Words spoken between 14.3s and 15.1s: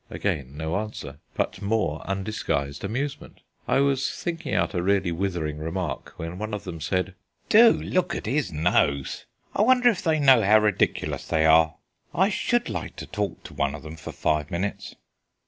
minutes."